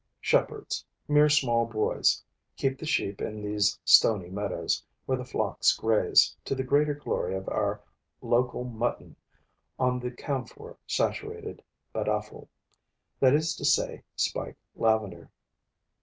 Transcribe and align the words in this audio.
Shepherds 0.19 0.83
mere 1.07 1.29
small 1.29 1.67
boys 1.67 2.23
keep 2.57 2.79
the 2.79 2.87
sheep 2.87 3.21
in 3.21 3.43
these 3.43 3.77
stony 3.85 4.31
meadows, 4.31 4.83
where 5.05 5.19
the 5.19 5.23
flocks 5.25 5.75
graze, 5.77 6.35
to 6.43 6.55
the 6.55 6.63
greater 6.63 6.95
glory 6.95 7.35
of 7.35 7.47
our 7.49 7.83
local 8.19 8.63
mutton, 8.63 9.15
on 9.77 9.99
the 9.99 10.09
camphor 10.09 10.75
saturated 10.87 11.61
badafo, 11.93 12.47
that 13.19 13.35
is 13.35 13.55
to 13.57 13.63
say, 13.63 14.01
spike 14.15 14.57
lavender. 14.75 15.29